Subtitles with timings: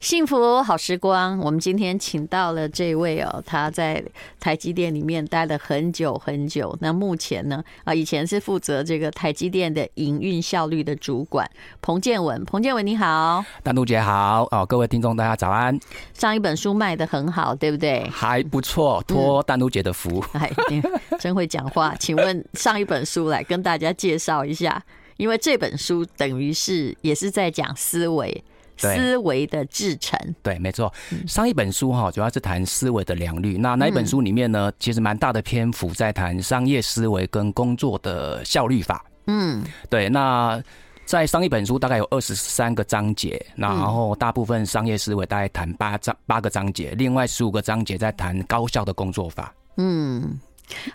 [0.00, 4.02] 幸福好时光，我们今天请到了这位哦，他在
[4.40, 6.74] 台积电里面待了很久很久。
[6.80, 11.48] 那目前呢，啊，以前是负责这个台积电的营运效率的主管
[11.82, 12.42] 彭建文。
[12.46, 15.78] 彭建文你好，丹露姐好哦，各位听众大家早安。
[16.14, 18.08] 上一本书卖的很好，对不对？
[18.08, 20.24] 还不错，托丹露姐的福。
[20.32, 20.82] 哎、嗯，
[21.18, 21.94] 真会讲话。
[21.96, 24.82] 请问上一本书来跟大家介绍一下，
[25.18, 28.42] 因为这本书等于是也是在讲思维。
[28.80, 30.92] 思维的制成，对，没错。
[31.26, 33.56] 上一本书哈，主要是谈思维的良率。
[33.58, 39.04] 那那一本书里面呢，其实蛮大的篇幅在谈商业思维跟工作的效率法。
[39.26, 40.08] 嗯，对。
[40.08, 40.62] 那
[41.04, 49.54] 在上一本书大概有二十三个章节，然后大部分商业思维大概谈八章八个章节，另外十五个章节在谈高效的工作法。
[49.76, 50.38] 嗯。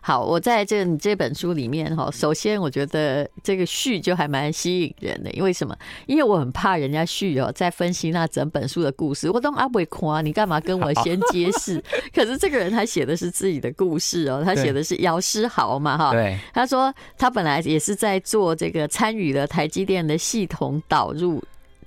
[0.02, 5.76] 好，我在这你这本书里面哈，首先我觉得这个序就还蛮吸引人的，因为什么？
[6.08, 11.84] 因为我很怕人家序哦，在分析那整本书的故事，我都阿不夸，你干嘛跟我先揭示？
[12.14, 21.44] 可是这个人他写的是自己的故事哦，他写的是姚诗豪嘛哈，对，他说他本来也是在做这个参与了台积电的系统导入。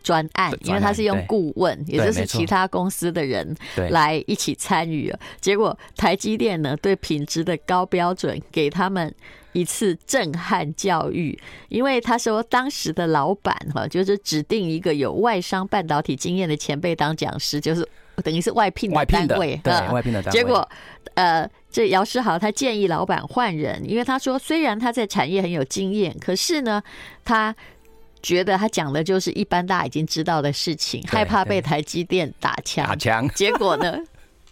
[0.08, 3.54] 专案，因为他是用顾问，也就是其他公司的人
[3.90, 5.12] 来一起参与。
[5.38, 9.14] 结果台积电呢，对品质的高标准给他们
[9.52, 11.38] 一次震撼教育。
[11.68, 17.86] 因为他说，当时的老板哈，就是指定一个有外商半导体经验的前辈当讲师，就是
[18.24, 20.40] 等于是外聘的单位，对，外聘的单位。
[20.40, 20.66] 结果，
[21.16, 26.82] 呃，这姚世豪他建议老板换人，因为他说，虽然他在产业很有经验，可是呢，
[27.22, 27.54] 他。
[28.22, 32.86] 觉得他讲的就是一般大家已经知道的事情，害怕被台积电打枪。
[32.86, 33.96] 打枪， 结果呢，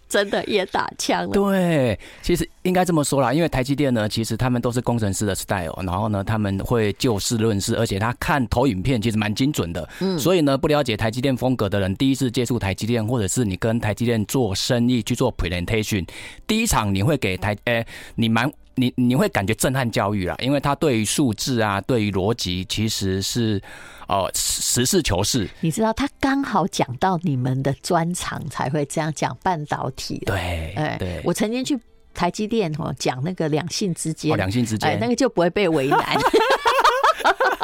[0.09, 1.31] 真的也打枪了。
[1.31, 9.87] 对，其实应该这么说啦，因为台积电呢，其实他们都是工程师的 style，然后呢，他们会就事论事，而且他看投影片其实蛮精准的。
[9.99, 16.07] 嗯，所以呢，不了解台积电风格的人，第一次接触台积电，或者是你跟台积电做生意去做 presentation，
[16.45, 18.51] 第一场你会给台，哎，你蛮。
[18.79, 23.59] 你你会感觉震撼教育啦，因为他对于数字啊，对于逻辑，其实是
[24.07, 25.49] 哦实事求是。
[25.61, 30.21] 你知道他刚好讲到你们的专长，才会这样讲半导体。
[30.27, 31.75] 对，哎，对，我曾经去
[32.13, 35.99] 台积电哦讲那个两性之间，两性之间，那个就不会被为难。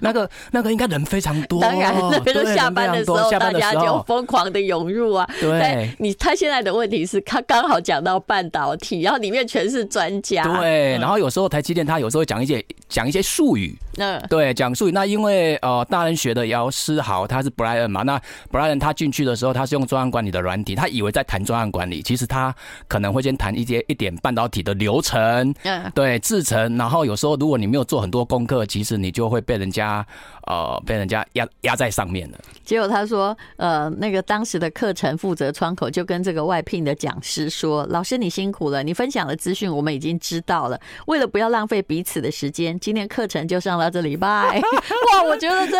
[0.00, 5.28] 那个那个应该人非常多，当然，那边都下班的时候，大家就疯狂的涌入啊。
[5.40, 10.42] 对，你他现在的问题是，他刚好讲到半导体，然后里面全是专家。
[10.60, 14.92] 对，然后有时候台积电他有时候讲一些讲一些术语，嗯，对，讲述语。
[14.92, 18.20] 那因为呃，大人学的姚思豪他是 Brian 嘛，那
[18.50, 22.54] Brian 他进去的时候，他是用专案管理的软体，他以为在谈专案管理，其实他
[22.88, 26.76] 可能会先谈一些一点半导体的流程，嗯，对，制成。
[26.76, 30.06] 然后有时候如果你没有做很多功课，其实你就会被人家。
[30.46, 32.38] 呃被人家压压在上面了。
[32.64, 40.80] 结果他说，呃，那个当时的课程负责窗口就跟这个外聘的讲师说：“老师你辛苦了，你分享的资讯我们已经知道了。
[41.08, 44.60] 为了不要浪费彼此的时间，今天课程就上到这里，拜。
[45.14, 45.76] ”哇，我觉得这，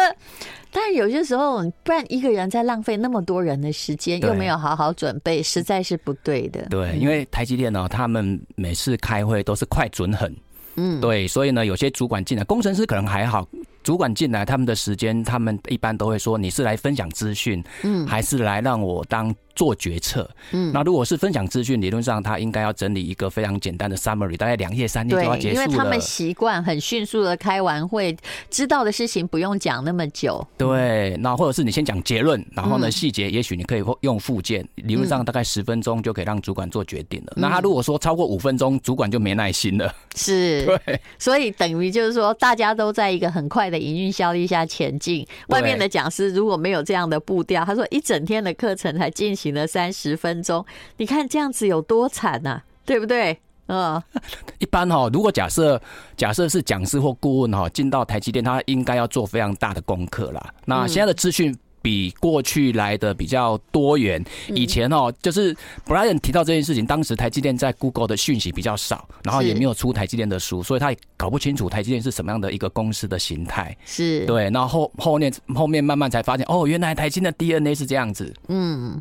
[0.70, 6.66] 但是有些时候，不然一个人在浪费那么多人的时间，又没有好好准备，实在是不对的。
[6.70, 10.34] 对，因为台积电呢，他们每次开会都是快准狠。
[10.76, 13.46] 嗯，对，所以呢，有些主管进来，工程师可能还好。
[13.82, 25.64] 主管进来，他们的时间，他们一般都会说：“你是来分享资讯，嗯，还是来让我当？”做决策，嗯，那如果是分享资讯，理论上他应该要整理一个非常简单的 summary，大概两页三页就要结束了。
[25.64, 28.14] 因为他们习惯很迅速的开完会，
[28.50, 30.46] 知道的事情不用讲那么久。
[30.58, 37.32] 对，那或者是你先讲结论，然后呢细节也许你可以用附件，理论上大概十分钟就可以让主管做决定了。
[37.36, 39.90] 那他如果说超过五分钟，主管就没耐心了。
[40.14, 45.26] 是， 对，所以等于就是说，大家都在一个很快的营运效率下前进。
[45.48, 49.45] 外面的讲师如果没有这样的步调，他说一整天的课程才进行。
[49.54, 50.64] 了三十分钟，
[50.96, 53.38] 你看这样子有多惨呐，对不对？
[53.68, 54.00] 嗯，
[54.58, 55.80] 一般哈，如果假设
[56.16, 60.54] 假设是讲师或顾问哈，进到台积电，他应该要做非常大的功课啦。
[60.64, 61.56] 那现在的资讯。
[61.86, 64.20] 比过去来的比较多元。
[64.48, 65.54] 以前哦，就是
[65.86, 73.76] Brian 提到这件事情，当时台积电在 Google 的讯息比较少，然后也没有出台积电的书，所以他也搞不清楚台积电是什么样的一个公司的形态。
[73.84, 78.34] 是对，然后后后面后面慢慢才发现，哦，原来台积的 DNA 是这样子。
[78.48, 79.00] 嗯，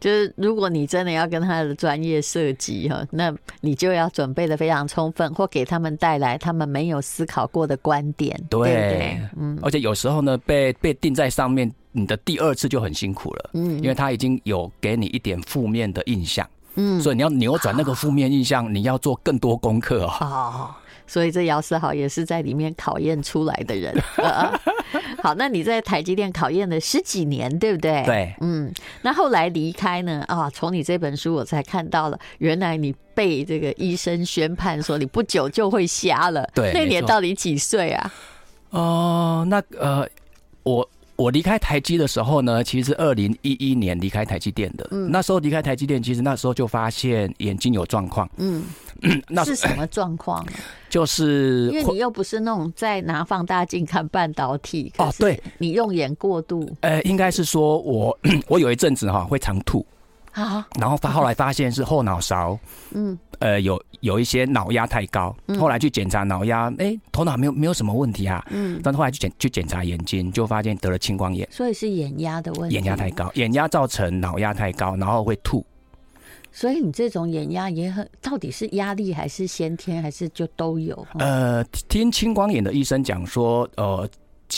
[0.00, 8.36] 就是如果你真的要跟他的专业设计哈，那你就要准备的非常充分，或给他们带来他们没有思考过的观点。
[8.50, 11.72] 对，对对嗯，而且有时候呢，被被定在上面。
[11.96, 16.44] 你的第二次就很辛苦了，嗯，因为他已经有给你一点负面的印象，
[16.74, 20.74] 嗯，所以你要扭转那个负面印象，你要做更多功课哦。
[21.06, 23.94] 所以这姚思豪也是在里面考验出来的人。
[25.22, 28.02] 好，那你在台积电考验了十几年，对不对？
[28.04, 28.72] 对，嗯。
[29.02, 30.24] 那后来离开呢？
[30.26, 36.44] 啊，从你这本书我才看到了，原来你被这个医生宣判说你不久就会瞎了。
[36.54, 38.12] 对，那年到底几岁啊？
[38.70, 40.08] 哦、呃，那呃，
[40.64, 40.90] 我。
[41.16, 44.88] 我离开台积的时候呢，其实是二零一一年离开台积电的。
[44.90, 48.28] 嗯，那时候离开台积电，其实那时候就发现眼睛有状况。
[48.36, 48.64] 嗯，
[49.28, 50.44] 那是什么状况？
[50.90, 54.92] 就是因为你又不是那种在拿放大镜看半导体。
[54.98, 56.68] 哦，对，你用眼过度。
[56.80, 58.16] 呃，应该是说我
[58.48, 59.84] 我有一阵子哈会常吐。
[60.34, 62.58] 啊，然后发后来发现是后脑勺，
[62.92, 75.64] 嗯，呃，有有一些脑压太高，后来去检查脑压，哎，头脑没有没有什么问题啊，嗯，但后来去检去检查眼睛，就发现得了青光眼，所以是眼压的问题，眼压太高，眼压造成脑压太高，然后会吐，
[76.50, 81.06] 所以你这种眼压也很，到底是压力还是先天还是就都有？
[81.18, 84.08] 呃，听青光眼的医生讲说，呃。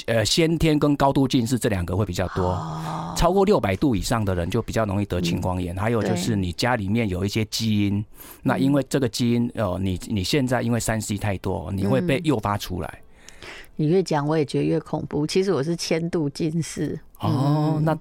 [0.06, 2.54] 呃，先天跟高度近视这两个会比较多，
[3.16, 5.74] 超过六百度以上的人就比较容易得青光眼。
[5.76, 8.04] 还有就是你家里面有一些基因，
[8.42, 13.00] 那因为这个基因，呃，你你现在因为三 C 太多，你会被诱发出来。
[13.76, 15.26] 你越讲我也觉得越恐怖。
[15.26, 16.98] 其实我是千度近视。
[17.20, 17.96] 哦，那。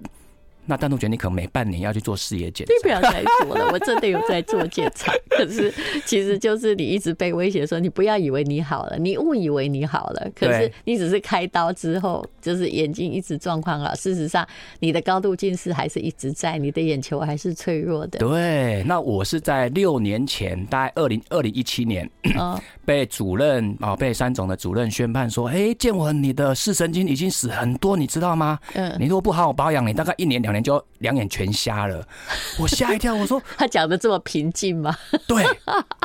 [0.66, 2.72] 那但同学，你可能每半年要去做视野检查。
[2.74, 5.12] 你不要再说了，我真的有在做检查。
[5.30, 5.72] 可是，
[6.04, 10.28] 其实就是你一直被威胁说，你不要以为你好了，你误以为你好了。
[10.34, 13.94] 可是你只是开刀之后，就是眼睛一直状况好。
[13.94, 14.46] 事实上，
[14.80, 18.18] 你的高度近视还是一直在，你的眼球还是脆弱的。
[18.18, 22.08] 对，那我是在六年前，大概二零二零一七年，
[22.84, 28.58] 被主任啊，被三总的主任宣判说，哎，建文，你的视神经已经死很多，你知道吗？
[28.74, 30.66] 嗯，你如果不好好保养，你大概一年两年。
[30.66, 32.04] 就两眼全瞎了，
[32.58, 33.14] 我吓一跳。
[33.14, 34.96] 我说他讲的这么平静吗？
[35.28, 35.44] 对，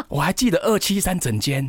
[0.07, 1.68] 我还记得二七三整间，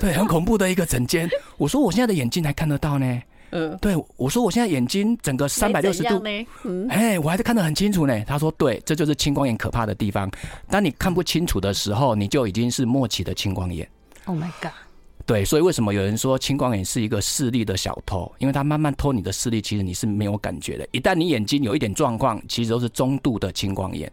[0.00, 1.28] 对，很恐怖的一个整间。
[1.56, 3.22] 我说我现在的眼睛还看得到呢。
[3.52, 6.20] 嗯，对，我说我现在眼睛整个三百六十度，
[6.64, 8.24] 嗯，哎，我还是看得很清楚呢。
[8.24, 10.30] 他说对，这就是青光眼可怕的地方。
[10.68, 13.88] 当你看不清楚的时候，你就已经是末期的青光眼。
[14.24, 14.72] Oh my god！
[15.26, 18.30] 对，所以为什么有人说青光眼是一个视力的小偷？
[18.38, 20.86] 因为他慢慢偷你的视力，其实你是没有感觉的。
[20.90, 24.10] 一旦你眼睛有一点状况，其实都是中度的青光眼。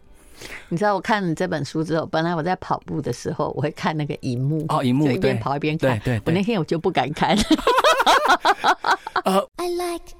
[0.68, 5.98] 你知道，我看了这本书之后，本来我在跑步的时候，我会看那个荧幕哦，荧幕就一边跑一边看。
[6.00, 7.36] 对，我那天我就不敢看。
[9.24, 10.14] 呃 I like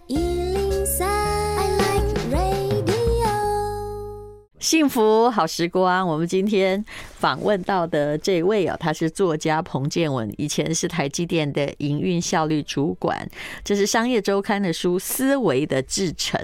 [4.60, 6.84] 幸福好时光，我们今天
[7.16, 13.28] 访问到的这位啊，他是作家彭建文，以前是台积电的营运效率主管。
[13.62, 16.40] 这是商业周刊的书《思维的制成》。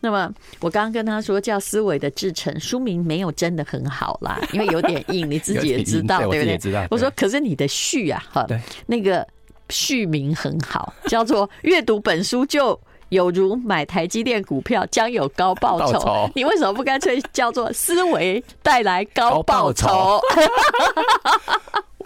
[0.00, 6.88] 那么我刚刚跟他说叫《思维的制成》，书名没有真的很好啦，因为有点硬，你自己也知道， 对不对？
[6.90, 8.46] 我说，可是你的序啊，哈，
[8.86, 9.26] 那个
[9.68, 12.78] 序名很好，叫做“阅读本书就”。
[13.10, 20.20] 有如买台积电股票将有高报酬，你为什么不干脆叫做思维带来高报酬？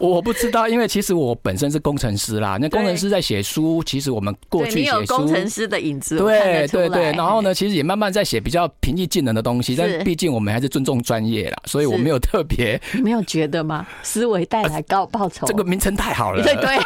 [0.00, 2.58] 我不知道，因为其实我本身是工程师啦。
[2.60, 7.12] 那工程师在写书，其实我们过去写书，工程师的影子，对对对。
[7.12, 12.78] 然后呢，其实也慢慢在写比较平易近人的东西，但毕竟我们还是尊重专业啦，所以我没有特别。
[12.92, 13.86] 你没有觉得吗？
[14.02, 16.42] 思维带来高报酬， 这个名称太好了。
[16.44, 16.76] 对对，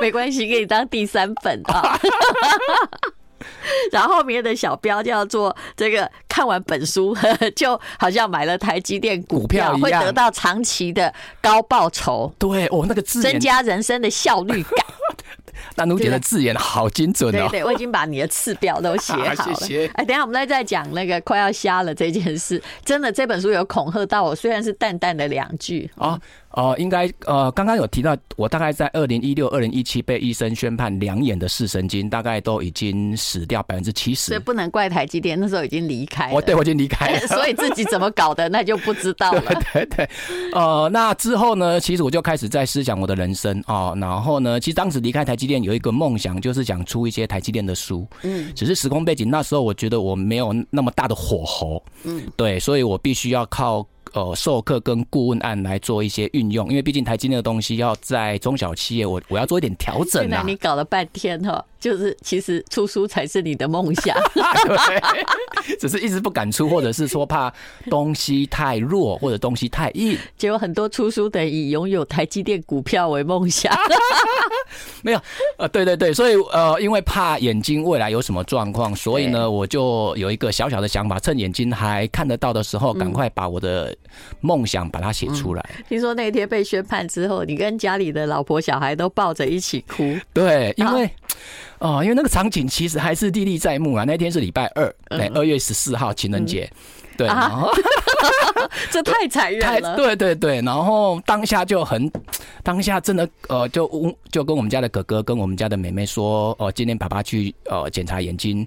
[0.00, 1.98] 没关系，给你当第三本啊。
[3.92, 7.16] 然后后面的小标叫做“这个看完本书
[7.54, 12.32] 就好像买了台积电股票，会得到长期的高报酬”。
[12.38, 14.84] 对，哦，那个字增加人生的效率感。
[15.74, 17.48] 那奴姐的字眼好精准哦！
[17.50, 19.36] 对对，我已经把你的次标都写好了。
[19.36, 19.86] 谢谢。
[19.94, 22.62] 哎，等下我们再再讲那个快要瞎了这件事。
[22.84, 26.10] 真的，这本书有恐吓到我，虽然是淡淡的两句啊。
[26.10, 26.20] 哦，
[26.78, 36.34] 应该呃，刚刚有提到，我大概在二零一六、二零一七被医生宣判两眼的视神经大概都已经死掉百分之七十，所以不能怪台积电，那时候已经离开了。
[36.34, 39.42] 我对我已经离开了， 所以自己怎么搞的那就不知道了。
[39.72, 40.10] 对 对对，
[40.52, 48.06] 呃，那之后呢，其实我就开始在思想我的人生哦，然后呢，其实当时离开台积电有一个梦想，就是想出一些台积电的书。
[48.22, 51.82] 嗯，只是时空背景，那时候我觉得我没有那么大的火候。
[52.04, 53.86] 嗯，对，所以我必须要靠。
[54.12, 60.28] 呃，授课跟顾问案来做一些运用，因为毕竟台积电的东西要在中小企业，我我要做一点调整啊。
[60.28, 67.52] 现在你搞了半天哈， 就是其实出书才是你的梦想， 对， 只是一直不敢出，或者是说怕
[67.90, 70.16] 东西太弱，或者东西太硬。
[70.36, 73.76] 结果很多出书的以拥有台积电股票为梦想。
[75.02, 75.20] 没有，
[75.58, 83.94] 呃，对对对，所以呃，因为怕眼睛未来有什么状况，所以呢，我就有一个小小的想法，趁眼睛还看得到的时候，赶快把我的
[84.40, 85.70] 梦想把它写出来。
[85.78, 85.84] 嗯。
[85.88, 90.16] 听说那天被宣判之后，你跟家里的老婆小孩都抱着一起哭。
[90.32, 91.10] 对，因为
[91.78, 94.04] 哦，因为那个场景其实还是历历在目啊。
[94.04, 96.70] 那天是礼拜二，对，二月十四号情人节。
[96.72, 96.78] 嗯
[97.18, 97.68] 对，然后
[98.92, 99.96] 这太残忍了。
[99.96, 102.08] 对对对，然后当下就很，
[102.62, 108.64] 当下真的呃，就就跟我们家的哥哥跟我们家的妹妹说，哦、呃，今天爸爸去呃检查眼睛。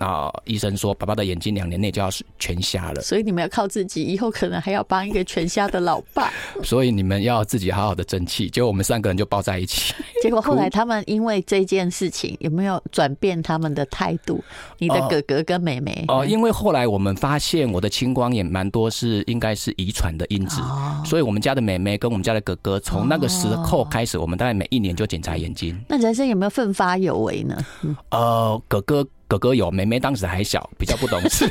[0.00, 0.32] 啊！
[0.44, 6.32] 医生说，爸爸的眼睛两年内就要全瞎了，所以你们要靠自己，以后可能还要帮一个全瞎的老爸。
[6.64, 8.48] 所以你们要自己好好的争气。
[8.48, 9.94] 结果我们三个人就抱在一起。
[10.22, 14.42] 结果后来他们因为这件事情有没有转变他们的态度？
[14.78, 16.04] 你的哥哥跟妹妹？
[16.08, 25.78] 哦、呃呃，因为后来我们发现我的青光眼蛮多是应该是遗传的因子，哦，所以我们家的妹妹跟我们家的哥哥从那个时候开始，我们大概每一年就检查眼睛。
[25.88, 27.56] 那人生有没有奋发有为呢？
[27.82, 29.06] 嗯、呃，哥哥。
[29.30, 31.48] 哥哥有，妹妹当时还小，比较不懂事。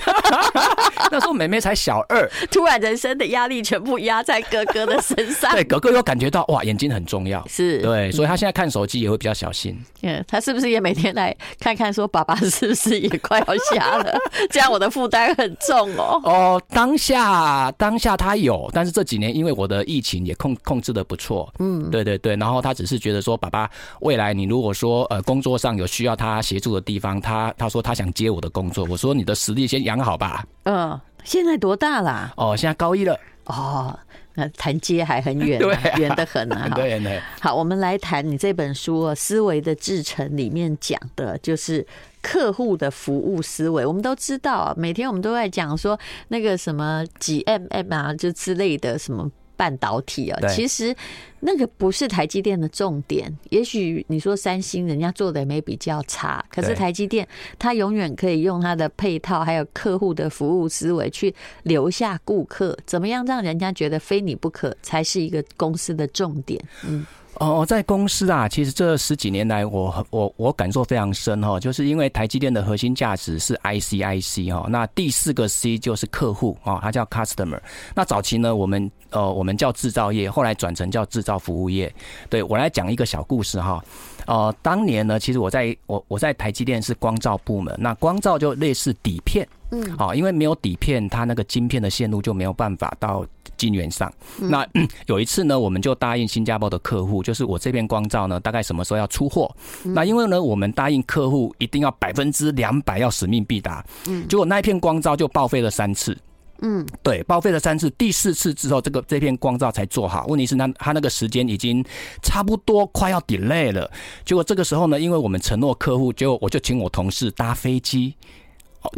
[1.10, 5.50] 那时候妹妹才小二，突然人生的压力全部压在哥哥的身上。
[5.54, 9.82] 对，哥哥又感觉到哇，眼睛很重要，是对，所以他现在看手机也会比较小心。
[10.02, 14.14] 嗯，他是不是也每天来看看，说爸爸是不是也快要瞎了？
[14.52, 16.22] 这样我的负担很重哦。
[16.26, 21.52] 哦，当下当下他有，但是这几年因为我的疫情也控控制的不错。
[21.60, 23.70] 嗯，对对对，然后他只是觉得说，爸爸
[24.02, 30.46] 未来你如果说呃工作上有需要他协助的地方，他他说他想接我的工作，我说你的实力先养好吧。
[30.64, 31.00] 嗯。
[31.26, 32.34] 现在多大啦？
[32.38, 33.20] 哦，现在高一了。
[33.44, 33.98] 哦，
[34.36, 35.60] 那谈接还很远，
[36.00, 36.70] 远得很啊。
[36.74, 37.22] 对对。
[37.42, 41.86] 好，我们来谈你这本书《思维的制程》里面讲的，就是
[42.22, 43.86] 客户的服务思维。
[43.86, 46.00] 我们都知道，每天我们都在讲说
[46.30, 49.30] 那个什么几 mm 啊，就之类的什么。
[49.60, 50.96] 半导体啊，其实
[51.42, 53.30] 那个不是台积电的重点。
[53.50, 57.28] 也许你说三星人家做的也没比较差，可是台积电
[57.60, 62.78] 它永远可以用它的配套，还有客户的服务思维去留下顾客。
[62.86, 66.64] 怎么样让人家觉得非你不可，才是一个公司的重点。
[66.88, 67.06] 嗯。
[67.40, 77.60] 哦，在公司啊，其实这十几年来我，我我我感受非常深哈，就是因为台积电的核心价值是 IC，IC 哈，那第四个 C 就是客户啊，它叫 Customer。
[77.96, 81.94] 那早期呢，我们呃我们叫制造业，后来转成叫制造服务业。
[82.30, 83.82] 对，我来讲一个小故事哈，
[84.26, 93.26] 呃，当年呢，其实我在我我在台积电是光罩部门，那光罩就类似底片，嗯，好，因为没有底片，它那个晶片的线路就没有办法到。
[93.58, 94.66] 晶圆上，那
[95.08, 99.54] 有一次呢，我们就答应新加坡的客户，就是我这边光照呢，大概什么时候要出货？
[99.84, 106.18] 那因为呢，我们答应客户一定要百分之两百要使命必达，嗯，结果那一片光照就报废了三次，
[106.62, 110.26] 嗯，对，报废了三次，第四次之后，这个这片光照才做好。
[110.28, 111.84] 问题是，那他那个时间已经
[112.24, 113.92] 差不多快要 delay 了。
[114.24, 118.16] 结果这个时候呢，因为我们承诺客户，结果我就请我同事搭飞机。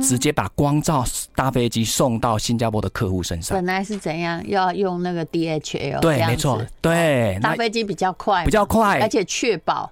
[0.03, 1.03] 直接把光照
[1.35, 3.57] 搭飞机送到新加坡的客户身上。
[3.57, 4.41] 本来是怎样？
[4.47, 5.99] 要用那个 DHL？
[5.99, 9.91] 对，没错，对，搭飞机比较快，比较快，而且确保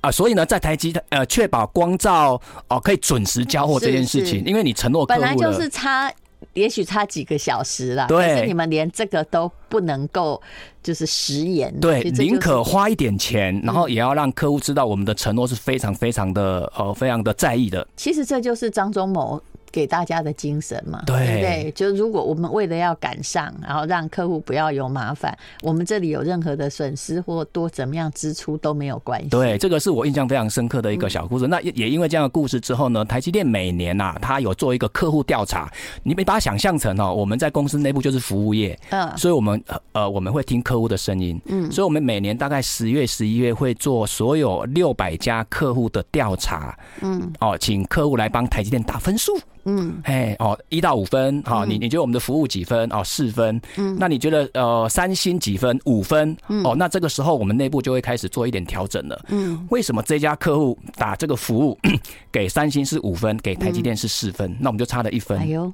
[0.00, 6.12] 啊，所以呢，在台积呃，确保光照哦可以准时交货这件事情，因为你承诺客户本来就是差。
[6.56, 10.42] 也许差几个小时了，对，可是你们连这个都不能够
[10.82, 17.86] 就是食言，对，宁可花一点钱，然后也要让客户知道我们的承诺是非常非常的呃非常的在意的。
[17.94, 19.40] 其实这就是张忠谋。
[19.76, 21.72] 给大家的精神嘛，对不对？
[21.72, 29.28] 就如果我们为了要赶上，然后让客户不要有麻烦，我们这里有任何的损失或多怎么样支出都没有关系。
[29.28, 31.46] 对，这个是我印象非常深刻的一个小故事。
[31.46, 35.70] 嗯、那也因为这样的故事之后呢，台积电每年呐、啊，他有做一个客户调查。
[36.02, 49.38] 你没把它想象成哦，我们在公司内部就是服务业，嗯，所以我们呃我们会听客户的声音，嗯，所以我们每年大概十月、十一月会做所有六百家客户的调查，嗯，哦，请客户来帮台积电打分数。
[49.68, 52.88] 嗯，哎，哦，一到五分，好，你你觉得我们的服务几分？
[52.92, 53.60] 哦，四分。
[53.76, 55.78] 嗯，那你觉得呃三星几分？
[55.84, 56.36] 五分。
[56.64, 59.24] 哦，那这个时候我们内部就会开始做一点调整了。
[59.28, 61.76] 嗯，为什么这家客户打这个服务
[62.30, 64.56] 给三星是五分，给台积电是四分？
[64.60, 65.36] 那我们就差了一分。
[65.40, 65.72] 哎呦，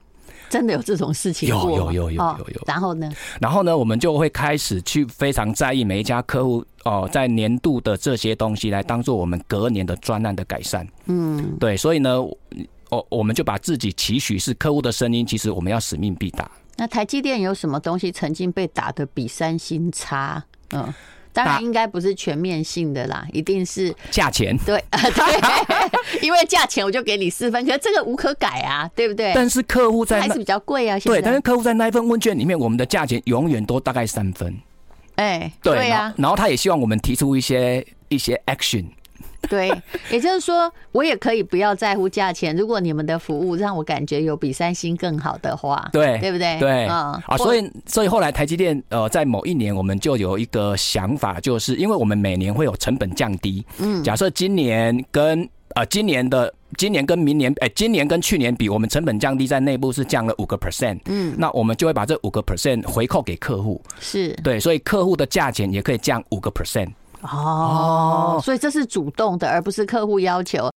[0.48, 1.50] 真的有这种事情？
[1.50, 2.62] 有有有有有有。
[2.66, 3.10] 然后呢？
[3.42, 3.76] 然后呢？
[3.76, 10.88] 我们就会开始去非常在意每一家客户哦，在年度的这些东西来当做我们隔年的专案的改善。
[11.04, 12.24] 嗯，对，所以呢。
[12.92, 16.48] 哦，我们就把自己期许是客户的声音，其实我们要使命必达。
[16.76, 20.44] 那台积电有什么东西曾经被打的比三星差？
[20.72, 20.92] 嗯，
[21.32, 24.54] 当然应该不是全面性的啦，一定是价钱。
[24.58, 29.32] 对， 对，因为价钱我就给你四分，可是这个无可改啊，对不对？
[29.34, 30.98] 但是客户在还是比较贵啊。
[30.98, 34.54] 对，但是客户在那一份问卷里面，我们的价钱永远都大概三分。
[35.14, 36.12] 哎，对啊。
[36.18, 38.84] 然后他也希望我们提出一些一些 action。
[39.48, 39.70] 对，
[40.10, 42.56] 也就是说，我也可以不要在乎价钱。
[42.56, 46.58] 如果你们的服务让我感觉有比三星更好的话，对，对不对？
[46.58, 53.64] 对，啊，所以，所以后来台积电呃，在某一年，我们就有一个想法，就是因为我们每年会有成本降低。
[53.78, 60.98] 嗯，假设今年跟呃今年的今年跟明年，哎，今年跟去年比，我们成本降低在内部是降了五个 percent。
[61.06, 63.80] 嗯，那我们就会把这五个 percent 回扣给客户。
[64.00, 66.88] 是对，所以客户的价钱也可以降五个 percent。
[67.22, 70.70] 哦，所以这是主动的，而不是客户要求。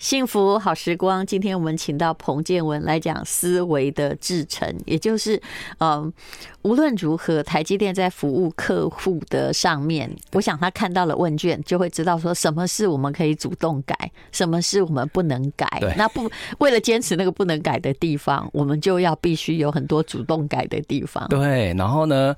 [0.00, 5.38] 幸福好时光，今天我们请到彭建文来讲思维的制程，也就是，
[5.78, 6.10] 嗯，
[6.62, 13.94] 无论如何，台积电在服务客户的上面，我想他看到了问卷，就会知道说什么是我们可以主动改，
[14.32, 15.68] 什么是我们不能改。
[15.98, 16.30] 那不
[16.60, 21.28] 为了坚持那个不能改的地方，我们就要必须有很多主动改的地方。
[21.28, 22.34] 对，然后呢？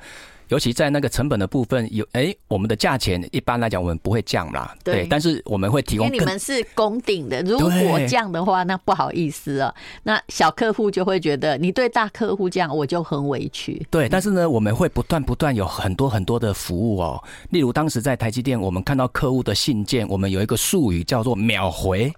[0.53, 6.05] 尤其在那个成本的部分，有哎，我们的价钱一般来讲我们不会降啦，对，但是我们会提供。
[6.05, 13.83] 因为你们是公定的，如果降的话，那不好意思啊，那小客户就会觉得你对大客户降，我就很委屈。
[13.91, 22.13] 对，但是呢，我们会不断不断有很多很多的服务哦，例如当时在台积电，我们看到客户的信件，我们有一个术语叫做秒回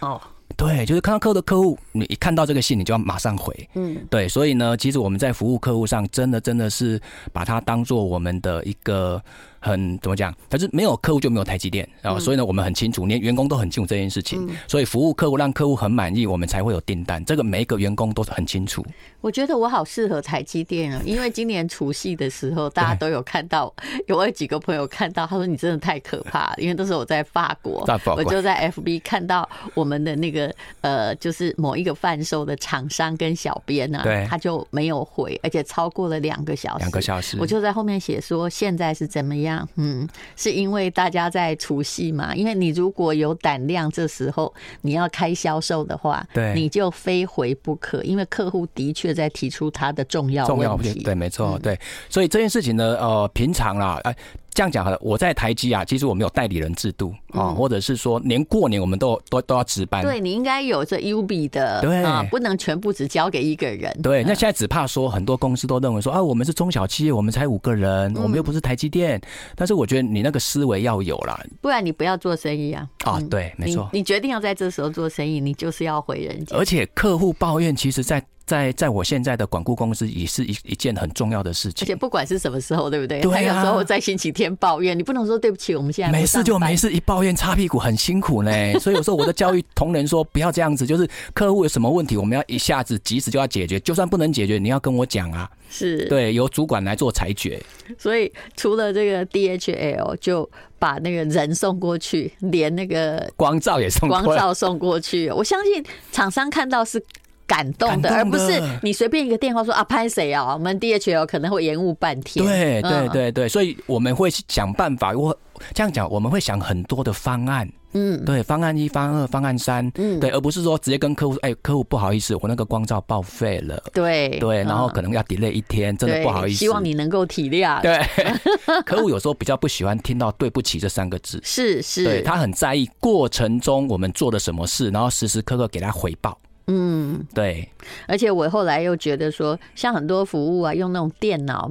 [0.00, 0.18] 哦。
[0.56, 3.68] 对，就是看到客户的客户，你一看到这个信，你就要马上回。
[3.74, 7.00] 嗯，对，所以呢，其实我们在服务客户上，真的真的是
[7.32, 9.22] 把它当做我们的一个。
[9.66, 10.34] 很怎么讲？
[10.48, 14.48] 但是没有客户就没有台积电，然后所以呢，我们很清楚，连员工都很清楚这件事情。
[14.68, 17.24] 所以服务客户，让客户很满意，我们才会有订单。
[17.24, 18.84] 这个每一个员工都是很清楚。
[19.20, 23.74] 我觉得我好适合台积电啊，因为今年除夕的时候，大家都有看到，
[24.06, 27.84] 有我几个朋友看到，他说你真的太可怕了，因为都是我在法国，
[28.16, 39.55] 我就在 FB 看到我们的那个呃，就是某一个贩售的厂商跟小编啊，他就没有回，而且超过了两个小时，两个小时，我就在后面写说现在是怎么样。
[39.76, 42.34] 嗯，是因为大家在除夕嘛？
[42.34, 51.02] 因为你如果有胆量，这时候你要开销售的话，对，你就非回不可，因为客户的确在提出他的重要问题。
[51.02, 54.16] 对，没错，对，所以这件事情呢，呃，平常啦，哎。
[54.56, 60.02] 这样讲好了，我在台积啊，其实我们有代理人制度啊，或者是说连过年我们都都都要值班。
[60.02, 63.94] 对，你应该有这 UB 的，对啊，不能全部只交给一个人。
[64.02, 69.20] 对，那现在只怕说很多公司都认为说啊，我们是中小企业，我们才五个人，我们又不是台积电。
[69.54, 72.88] 但是我觉得你那个思维要有啦，不然你不要做生意啊。
[73.04, 73.86] 啊，对，没错。
[73.92, 76.56] 你决定要在这时候做生意，你就是要回人家。
[76.56, 78.24] 而且客户抱怨，其实，在。
[78.46, 83.20] 在在我现在的管顾公司也是一一件很重要的事情，而且不管是什么时候，对不对？
[83.20, 83.56] 对啊。
[83.56, 88.50] 有时候在星期天抱怨，你不能说对不起，我们现在没事就没事，一抱怨擦屁股很辛苦呢。
[88.78, 95.50] 所以有时候我的教育同仁说，不要这样子，就是客户有什么问题，我们要一下子及时就要解决，就算不能解决，你要跟我讲啊。
[95.68, 97.60] 是对，由主管来做裁决。
[97.98, 105.28] 所以除了这个 DHL，就把那个人送过去，连那个光照也送，光照送过去。
[105.30, 107.04] 我相信厂商看到是。
[107.46, 110.52] 感动的，而不是你随便一个电话说啊，拍谁啊？
[110.54, 112.44] 我们 DHL 可能会延误半天。
[112.44, 115.12] 对对对对，所以我们会想办法。
[115.12, 115.36] 我
[115.72, 117.68] 这样讲，我们会想很多的方案。
[117.92, 119.90] 嗯，对，方案一、方案二、方案三。
[119.94, 123.82] 嗯，对，而不是说直接跟客户说，哎，客户不好意思，我那个光照报废了。
[123.94, 126.58] 对对，然后可能要 delay 一天，真的不好意思。
[126.58, 127.80] 希望你能够体谅。
[127.80, 127.98] 对，
[128.84, 131.40] 客户有时候比较不喜欢听到“对不起”这三个字。
[131.42, 136.38] 是是，对，他很在意过程中我们做了什么事，然后时时刻刻给他回报。
[136.66, 137.68] 嗯，对，
[138.08, 141.70] 而且我后来又觉得说，像很多服务啊，用那种电脑。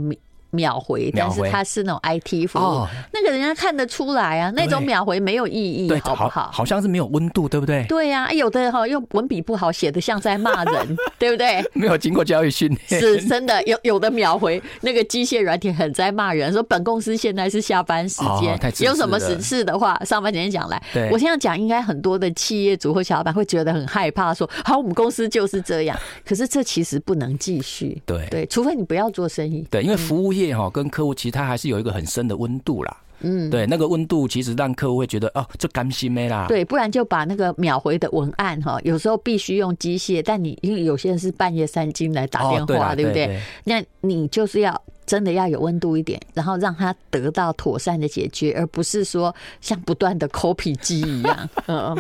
[0.55, 6.49] 秒回，但是它是那种 IT 服务，那个人家看得出来啊，那种秒回没有意义，好不好？
[6.51, 7.85] 好像是没有温度，对不对？
[7.87, 11.63] 对呀，有的哈用文笔不好，写的像在骂人， 对不对？
[11.73, 13.61] 没有经过教育训练，是真的。
[13.65, 20.81] 有有的秒回那个机械软体很在骂人，说本公司现在是下班时间，有什么实事的话，上班时间讲来。
[21.11, 25.97] 我现在讲，应该很多的企业主或小老板会觉得很害怕，说好，我们公司就是这样。
[26.23, 30.44] 可是这其实不能继续，对对，除非你不要做生意，对，因为服务业。
[30.69, 43.39] 跟客户其实他还是有一个很深的温度啦，嗯，对，那个温度其实让客户会觉得哦，这甘心没啦，对，不然就把那个秒回的文案哈，有时候必须用机械，但你因为有些人是半夜三更来打电话，对不对？
[43.63, 51.49] 那你就是要真的要有温度一点，然后让他得到妥善的解决，而不是说像不断的 copy 机一样。
[51.67, 51.95] 嗯，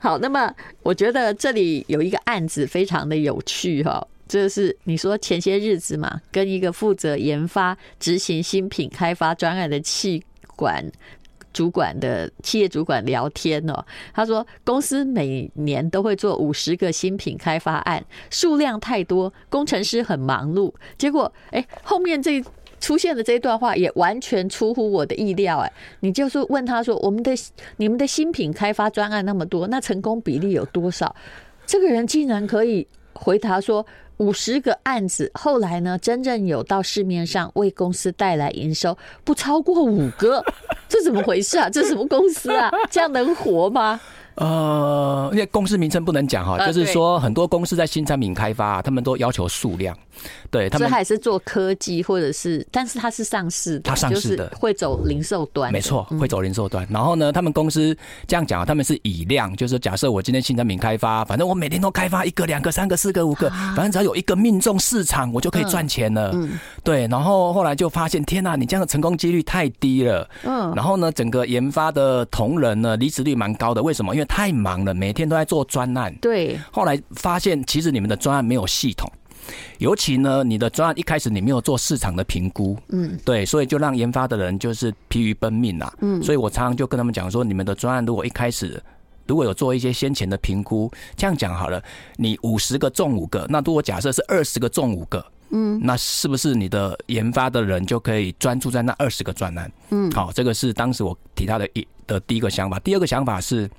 [0.00, 4.06] 好，那么我觉得这里有一个案子非常的有趣哈。
[4.28, 10.22] 这是你说前些日子嘛，跟一个负责研发、执行新品开发专案的气
[10.56, 10.84] 管
[11.52, 13.86] 主管的企业主管聊天哦。
[14.12, 20.72] 他说，公司每年都会做五十个新品开发案，数量太多，工程师很忙碌。
[20.98, 22.44] 结果，哎，后面这
[22.80, 25.60] 出现的这段话也完全出乎我的意料。
[25.60, 27.32] 哎，你就是问他说，我们的
[27.76, 31.14] 你们的新品开发专案那么多，那成功比例有多少？
[31.64, 33.86] 这个人竟然可以回答说。
[34.18, 40.42] 五十个案子，后来呢，真正有到市面上为公司带来营收不超过五个，
[40.88, 41.68] 这怎么回事啊？
[41.68, 42.70] 这什么公司啊？
[42.90, 44.00] 这样能活吗？
[44.36, 49.96] 呃，因为公司名称不能讲哈，就是说很多公司在新产品开发，他们都要求数量。
[50.50, 56.86] 对他们，还是做科技，或者是，但是它是上市的，它上市的会走零售端，没错，会走零售端。
[56.90, 57.94] 然后呢，他们公司
[58.26, 66.30] 这样讲，他们是以量，就是假设我今天新产品开发，反正我每天都开发一个、两个、三个、四个、五个，反正只要有一个命中市场，我就可以赚钱了。
[66.32, 67.06] 嗯，对。
[67.08, 70.26] 然后后来就发现，天呐，你这样的成功几率太低了。
[70.44, 70.72] 嗯。
[70.74, 73.82] 然后呢，整个研发的同仁呢，离职率蛮高的。
[73.82, 74.14] 为什么？
[74.14, 76.14] 因为太忙了，每天都在做专案。
[76.20, 76.58] 对。
[76.70, 79.10] 后来发现，其实你们的专案没有系统。
[79.78, 88.82] 尤其呢，你的专案一开始你没有做市场的评估，嗯，对，所以就让研发的人就是疲于奔命啦，嗯，所以我常常就跟他们讲说，你们的专案如果一开始
[89.24, 91.80] 如果有做一些先前的评估，这样讲好了，
[92.16, 99.70] 你五十个中五个，那如果假设是二十个中五个，嗯，那是不是你的研发的人就可以专注在那二十个专案？
[99.90, 103.70] 嗯，好，这个是当时我提他的一的第一个想法，第二个想法是。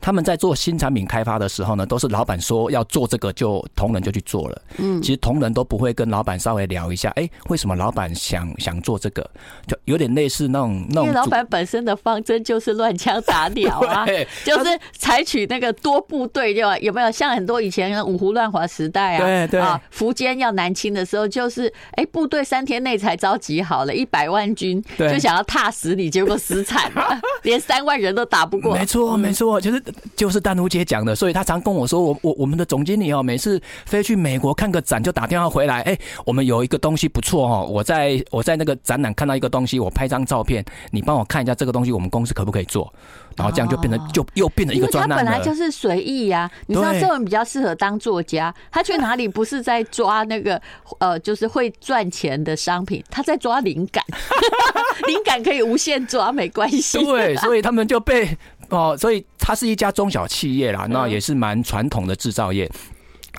[0.00, 4.62] 他们在做新产品开发的时候呢，都是老板说要做这个，就同仁就去做了。
[4.78, 9.22] 嗯，其实同仁都不会跟老板稍微聊一下，哎，为什么老板想想做这个？
[9.66, 11.04] 就有点类似那种那种。
[11.06, 14.06] 因为老板本身的方针就是乱枪打鸟啊，
[14.44, 19.24] 就是采取那个多部队，就有没有像很多以前五胡乱华时代啊？
[19.24, 28.76] 对对啊，苻坚要南侵的时候，就是哎部队三天内才召集好了一百万军，就想要踏死你，结果死惨了， 连三万人都打不过。
[28.76, 29.41] 没错，没错。
[29.46, 29.82] 说就是
[30.16, 42.92] 就是丹如姐讲的，所以他常跟我说，我我我们的总经理哦，每次飞去美国看个展就打电话回来，哎，我们有一个东西不错哦，我在我在那个展览看到一个东西，我拍张照片，你帮我看一下这个东西，我们公司可不可以做？
[43.34, 50.60] 然后这样就变成就又变成一个专栏本来就是随意呀，你知道这种比较适合当作家，他去哪里不是在抓那个
[50.98, 54.04] 呃，就是会赚钱的商品，他在抓灵感，
[55.08, 57.02] 灵感可以无限抓，没关系。
[57.02, 58.36] 对，所以他们就被。
[58.72, 62.68] 哦，所以它是一家中小企业啦，那也是蛮传统的制造业。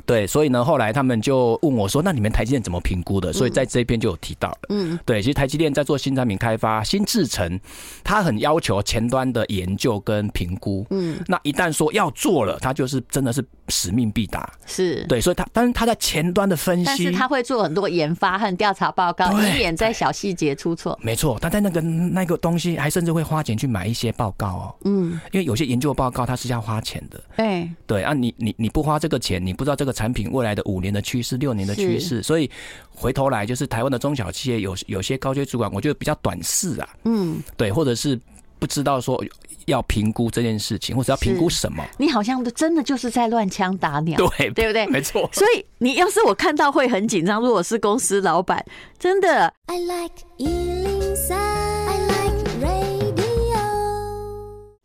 [0.06, 4.58] 对，所以呢，后来他们就问我说：“那你们台积电怎么评估的？”所以在这篇就有提到了。
[4.70, 7.60] 嗯，对，其实台积电在做新产品开发、新制程，
[8.04, 10.86] 它很要求前端的研究跟评估。
[10.90, 14.52] 嗯，那一旦说要做了，它就是真的是使命必达。
[14.66, 20.98] 是对，所以它，但是它在前端的分析，但是他会做很多研发和调查报告，以免在小细节出错。
[21.02, 24.76] 没错，他在那个那个东西还甚至会花钱去买一些报告哦。
[24.86, 27.22] 嗯，因为有些研究报告它是要花钱的。
[27.38, 29.94] 对对啊，你你你不花这个钱，你不知道这个。
[29.94, 32.50] 产品未来的五年的趋势、六年的趋势，所以
[32.96, 38.20] 回头来就是台湾的中小企业有有些高阶主管，我觉得比较短视啊，嗯，对，或者是
[38.58, 39.24] 不知道说
[39.68, 44.88] 要评估这件事情，或者要评估什么，你好像真的就是在乱枪打鸟，对对不对？
[44.88, 45.30] 没错。
[45.32, 48.66] 所以你要是我看到会很紧张，如果是公司老板，
[48.98, 49.54] 真的。
[49.68, 50.16] I like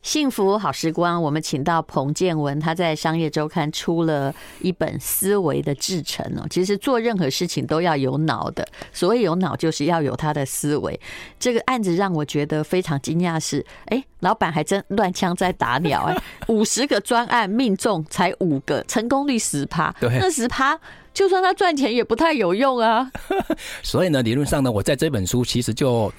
[0.03, 6.47] 幸福好时光，我们请到彭建文，他在商业周刊出了一本《思维的制程》哦。
[6.49, 10.99] 其实做任何事情都要有脑的，所谓有脑，就是要有他的思维。
[11.39, 16.17] 这个案子让我觉得非常惊讶，是哎，老板还真乱枪在打鸟哎，
[16.49, 20.79] 五十个专案命中才五个，成功率十趴，对，那十趴。
[21.13, 23.11] 就算他赚钱也不太有用啊，
[23.83, 26.13] 所以呢，理论上呢，我在这本书其实就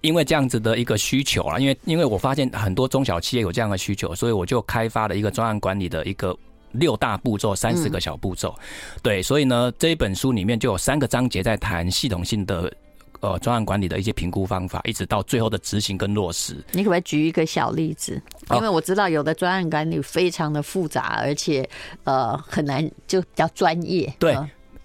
[0.00, 6.36] 因为这样子的一个需求啊，因为因为我发现很多中小企业有这样的需求，所以我就开发了一个专案管理的一个
[6.72, 8.54] 六大步骤，三十个小步骤。
[9.02, 12.72] 对，所以呢，这一本书里面就有三个章节在谈系统性的。
[13.20, 16.56] 呃，专案管理的一些评估方法，一直到最后的执行跟落实。
[16.72, 18.20] 你可不可以举一个小例子？
[18.50, 21.64] 因为我知道有的专案管理非常的复杂，而且
[22.02, 24.12] 呃很难，就比较专业。
[24.18, 24.36] 对，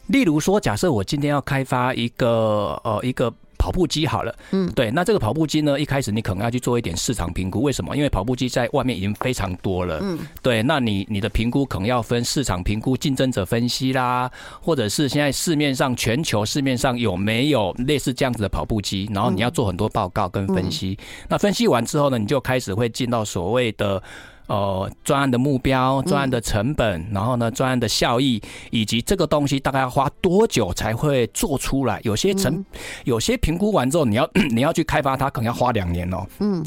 [0.05, 3.33] 例如说，假设我今天要开发一个呃一个。
[3.57, 7.95] 跑步机好了，嗯，对，那这个跑步机呢，一开始你可能要去做一点市场评估，为什么？
[7.95, 24.01] 因为跑步机在外面已经非常多了，嗯，对，那你你的评估可能要分市场评估、竞争者分析啦，或者是现在市面上全球市面上有没有类似这样子的跑步机，然后你要做很多报告跟分析，那分析完之后呢，你就开始会进到所谓的。
[24.47, 31.99] 呃，专案的目标、专案的成本，然后呢，专案的效益，以及这个东西大概要花多久才会做出来？
[32.03, 32.63] 有些成，
[33.03, 36.25] 有些评估完之后，你要 你要去开发它，可能要花两年哦。
[36.39, 36.65] 嗯，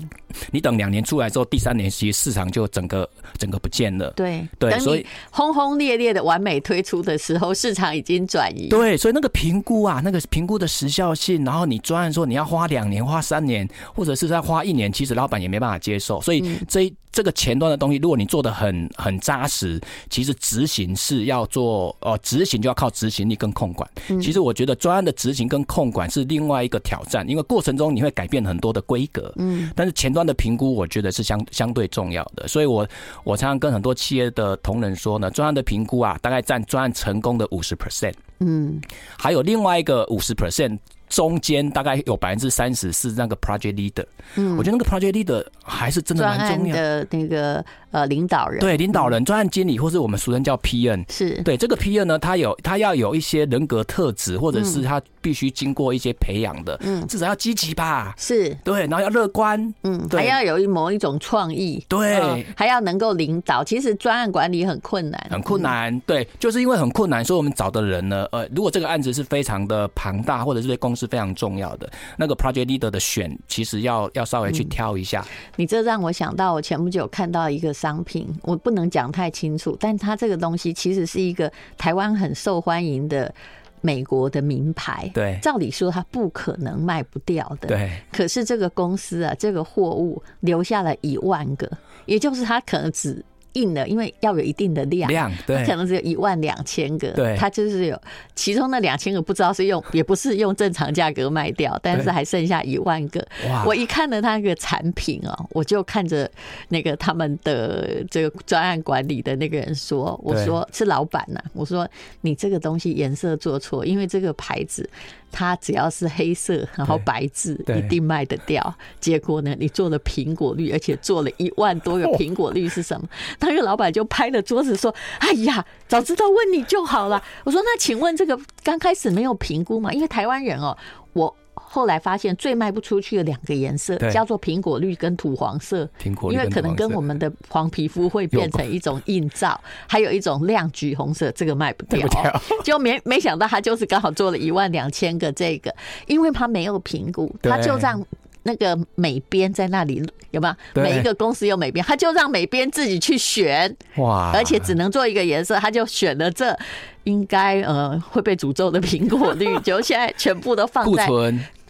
[0.51, 4.11] 你等两年出来之后，第三年其实市场就整个整个不见了。
[4.17, 8.69] 对对，所以轰轰烈烈的完美推出的时候，市场已经转移。
[8.69, 16.21] 对，所以那个评估啊，那个评估的时效性，然后你专案说你要花两年、花三年，或者是再花一年，其实老板也没办法接受。
[16.21, 23.89] 所以这这个前端的东西，如果你做的很很扎实，其实执行是要做呃，执行就要靠执行力跟控管。
[24.23, 29.33] 其实我觉得专案的执行跟控管是另外一个挑战，因为过程中你会改变很多的规格。
[29.37, 32.47] 嗯，但是前端的评估，我觉得是相相对重要的。
[32.49, 32.87] 所以我
[33.25, 38.15] 我常常跟很多企业的同仁说呢，专案的评估啊，大概占专案成功的五十 percent。
[38.39, 38.81] 嗯，
[39.19, 40.79] 还有另外一个五十 percent。
[41.11, 44.07] 中间大概有百分之三十是那个 project leader，
[44.37, 46.77] 嗯，我觉得那个 project leader 还是真的蛮重要。
[46.77, 51.43] 的那个呃领导人，对领导人、专案经理或是我们俗称叫 PN，是。
[51.43, 58.55] 对这个 PN 呢，他有他要有一些人格特质，或者是他必须经过一些培养的，嗯，至少要积极吧，是。
[58.65, 63.63] 对，然后要乐观，嗯，还要有一某一种创意，对，还要能够领导。
[63.63, 71.11] 其实专案管理很困难，很困难，对，就是因为很困难，所以我们找的人呢，呃，如果这个案子是非常的庞大，或者是对公司。
[71.11, 75.27] 非常重要的那个 project leader 的选，其实要要稍微去挑一下。
[75.57, 83.35] 你这让我想到，我前不久看到一个商品，我不能讲太清楚，但它这个东西其实是一个台湾很受欢迎的
[83.81, 85.11] 美国的名牌。
[85.15, 87.69] 对，照理说它不可能卖不掉的。
[87.69, 91.71] 对，可是这个公司啊，这个货物留下了一万个，
[92.07, 93.25] 也就是它可能只。
[93.55, 98.01] 印的，因为要有一定的量，量对，可能只有一万两千个，对，它就是有
[98.35, 103.27] 其中那两千个不知道是用，也不是用正常价格卖掉，但是还剩下一万个。
[103.49, 103.65] 哇！
[103.67, 106.31] 我一看了他那个产品哦，我就看着
[106.69, 111.89] 那个他们的这个专案管理的那个人说：“我说是老板呐，我说
[112.21, 114.89] 你这个东西颜色做错，因为这个牌子。”
[115.33, 118.75] 它只要是黑色，然后白字，一定卖得掉。
[118.99, 123.09] 结果呢，你做了苹果绿，而且做了一万多个苹果绿是什么？
[123.41, 129.93] 那个老板就拍了桌子说：“哎呀，早知道问你就好了。”我说：“那请问这个刚开始没有评估嘛？
[129.93, 130.77] 因为台湾人哦，
[131.13, 142.09] 我。”后来发现最卖不出去的两个颜色叫做苹果绿跟土黄色，苹果绿，因为可能跟我们的黄皮肤会变成一种映照，还有一种亮橘红色，这个卖不掉，
[142.65, 145.73] 就没没想到他就是刚好做了一万两千个这个，
[146.07, 148.03] 因为他没有评估，他就让
[148.43, 150.83] 那个美编在那里有没有？
[150.83, 156.57] 每一个公司有美编，他就让美编自己去选，哇，而且只能做一个颜色，他就选了这
[157.05, 161.09] 应该呃会被诅咒的苹果绿，就现在全部都放在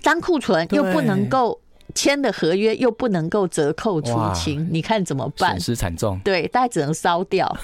[0.02, 1.58] 当库存又不能够
[1.94, 5.50] 签的合约又不能够折扣出清，你看怎么办？
[5.52, 6.18] 损失惨重。
[6.20, 7.56] 对，大概只能烧掉。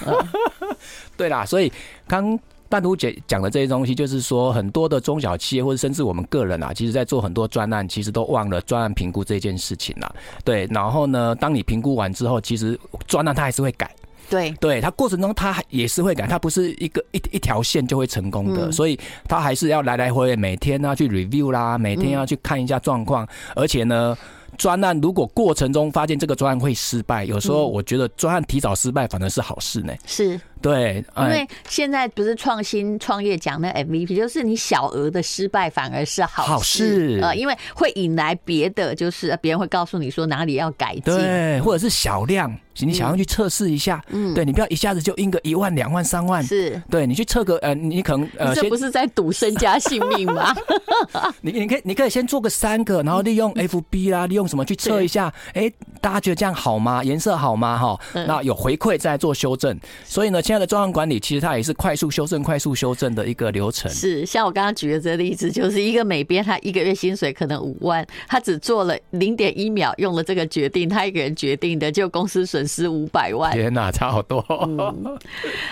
[1.15, 1.71] 对啦，所以
[2.07, 2.37] 刚
[2.69, 10.13] 淡如姐讲的这些东西，就是说很多的中小企业或者甚至我们个人啊，其实在做很多专案，其实都忘了专案评估这件事情啦。
[10.43, 13.89] 对，然后呢，当你评估完之后，其实专案它还是会改。
[14.29, 24.17] 对，对，它过程中它也是会改，它不是一个一一条线就会成功的，所以它还是要来来回回每天啊去 review 啦，每天要去看一下状况，而且呢。
[24.57, 29.93] 专案如果过程中发现这个专案会失败，有时候我觉得专案提早失败反而是好事呢。
[30.07, 50.55] 是，对，因为现在不是创新创业讲的 MVP，就是你小额的失败反而是好事啊，因为会引来别的，就是别人会告诉你说哪里要改进，对，或者是小量，你想要去测试一下，嗯，对，你不要一下子就印个一万、两万、三万，是，对，你去测个呃，你可能呃，这不是在赌身家性命吗？
[51.41, 54.47] 你你可以你可以先做个三个，然后利用 FB 啦，利用。
[54.47, 55.31] 什么去测一下？
[55.53, 55.69] 哎，
[56.01, 57.03] 大家觉得这样好吗？
[57.03, 57.77] 颜色好吗？
[57.77, 59.77] 哈，那有回馈再做修正。
[60.05, 63.91] 所以呢，现在的专案管理其实它也是快速修正、快速修正的一个流程。
[63.91, 73.51] 是，像我刚刚举的这个例子，就是一个美编，他一个月薪水可能五万，他只做了零点一秒用了这个决定，他一个人决定的，就公司损失五百万。
[73.51, 74.43] 天哪，差好多。
[74.49, 75.17] 嗯，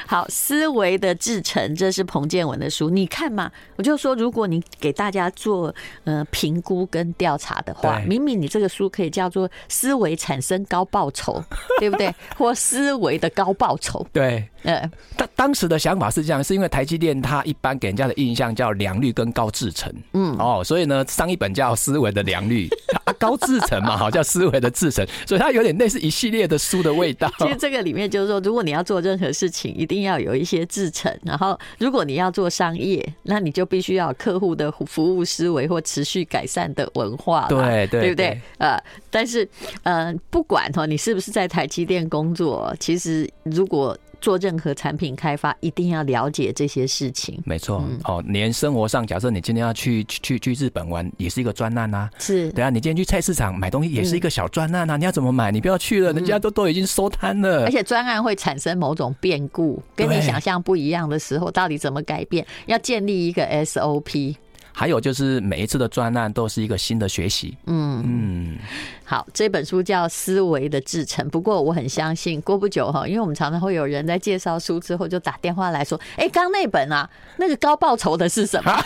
[0.06, 3.52] 好，思维的制成，这是彭建文的书，你看嘛？
[3.78, 8.70] 我就说，如果你给大家做呃评估跟调查的话，明明你这个。
[8.76, 11.44] 书可以叫做思维产生高报酬，
[11.80, 12.14] 对不对？
[12.38, 14.48] 或思维的高报酬，对。
[14.64, 22.68] 呃，当当时的想法是这样，是因为台积电它一般给人家的印象叫良率跟高制程，嗯，哦，所以呢，上一本叫思维的良率，
[23.04, 27.32] 啊，高制成嘛，好叫思维的制成， 所以它有点类似一系列的书的味道。
[27.40, 38.42] 其实这个里面就是说，如果你要做任何事情，一定要有一些制成，然后如果你要做商业，那你就必须要有客户的服务思维或持续改善的文化，对对，对不对？
[38.58, 38.78] 呃，
[39.10, 39.48] 但是
[39.84, 47.42] 呃，不管哈，你是不是在台积电工作，其实如果做任何产品开发，一定要了解这些事情。
[47.46, 52.10] 没错，哦，连生活上，假设你今天要去去去日本玩，也是一个专案啊。
[52.18, 54.98] 是，对啊，你今天去菜市场买东西，也是一个小专案啊。
[54.98, 55.52] 你要怎么买？
[55.52, 57.66] 你不要去了，人家都都已经收摊了。
[57.66, 62.46] 而且专案会产生某种变故，跟你想象不一样的时候，到底怎么改变？
[62.66, 64.36] 要建立一个 SOP。
[64.78, 67.58] 还有就是每一次的专案都是一个新的学习。
[67.66, 68.58] 嗯嗯，
[69.06, 71.26] 好，这本书叫《思维的制程》。
[71.30, 78.74] 不过我很相信，过不久哈，因为我们常常会有人在介绍书之后就打电话来说：“哎，刚那本啊，那个高报酬的是什么？”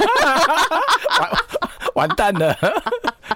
[1.95, 2.56] 完完蛋了。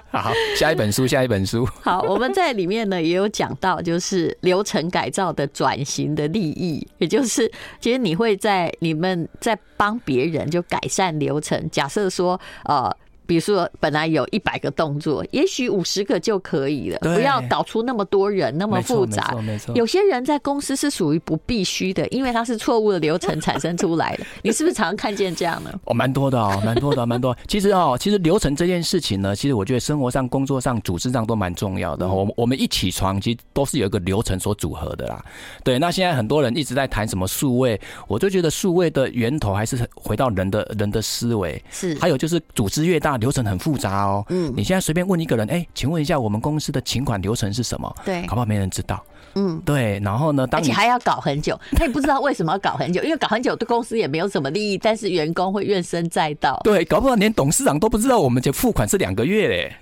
[0.10, 1.66] 好，下一本书，下一本书。
[1.82, 12.94] 好，我们在里面呢也有讲到，就是流程改造的转型的利益，也就是其实你会在你们在帮别人就改善流程，假设说呃。
[13.26, 19.34] 比如说，本来有一百个动作，也许五十个就可以了，不要导出那么多人，那么复杂。
[19.74, 24.26] 有些人在公司是属于不必须的，因为它是错误的流程产生出来的。
[24.42, 25.72] 你是不是常常看见这样呢？
[25.84, 27.34] 哦，蛮多的哦，蛮多的，蛮多。
[27.48, 32.06] 其实哦，其实流程这件事情呢，其实我觉得生活上、工作上、组织上都蛮重要的。
[32.06, 35.24] 我我们一起床，其实都是有一个流程所组合的啦。
[35.62, 41.62] 对，那现在很多人一直在谈什么数位，我就觉得数位的源头还是回到人的人的思维。
[41.70, 43.13] 是，还有就是组织越大。
[43.16, 47.94] 流程很复杂哦，嗯，你现在随便问一个人，哎，请问一下我们公司的请款流程是什么？
[48.04, 49.02] 对，搞不好没人知道，
[49.34, 50.00] 嗯，对。
[50.00, 56.60] 然后呢，当你而且还要搞很久，他也不知道为什么要搞很久，因为搞很久对公司也没有什么利益，但是员工会怨声载道。
[56.64, 59.72] 对，搞不好连董事长都不知道我们这付款是两个月嘞。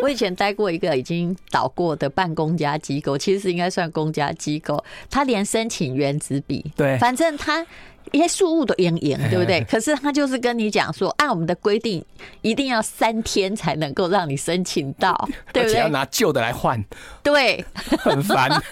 [0.00, 7.66] 我以前待过一个已经倒过的办公家机构，其实应该算公家机构，他连申请原子笔，对，反正他。
[8.12, 9.64] 一些事务的营营，对不对？
[9.64, 12.04] 可是他就是跟你讲说，按我们的规定，
[12.42, 15.78] 一定要三天才能够让你申请到， 对不对？
[15.78, 16.82] 要拿旧的来换，
[17.22, 17.64] 对，
[18.00, 18.50] 很烦。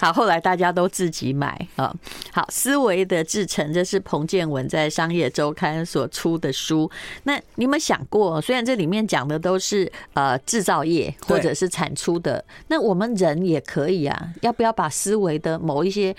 [0.00, 1.94] 好，后来大家都自己买啊。
[2.32, 6.90] 好，思维的制成，这是彭建文在商业周刊所出的书。
[7.24, 14.30] 那你有没有想过，虽然这里面讲的都是呃制造业或者是产出的，那我们人也可以啊？
[14.40, 16.14] 要不要把思维的某一些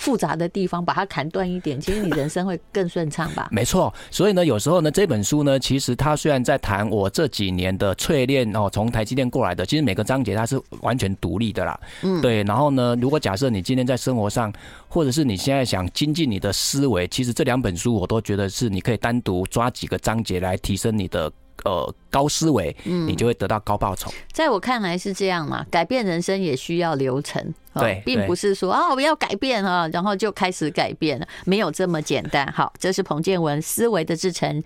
[0.00, 3.48] 复杂的地方把它砍断一点，其实你人生会更顺畅吧？
[3.52, 11.78] 没错，所以呢，有时候呢，这本书呢，其实它虽然在谈我这几年的淬炼哦，从台积电过来的，其实每个章节它是完全独立的啦。
[12.00, 12.42] 嗯，对。
[12.44, 14.50] 然后呢，如果假设你今天在生活上，
[14.88, 21.30] 或者是你现在想精进你的思维，其实这两本书我都觉得是你可以单独抓几个章节来提升你的。
[21.64, 24.10] 呃，高思维，嗯，你就会得到高报酬。
[24.32, 32.50] 在我看来是这样嘛，改变人生也需要流程，对，并不是说啊，我要改变啊，然后就开始改变了，没有这么简单。
[32.52, 34.58] 好，这是彭建文思维的制程